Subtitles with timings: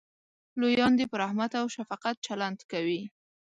[0.59, 3.01] لویان دې په رحمت او شفقت چلند کوي.